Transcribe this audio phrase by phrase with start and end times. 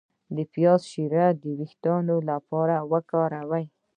[0.35, 1.95] د پیاز شیره د ویښتو
[2.29, 3.65] لپاره وکاروئ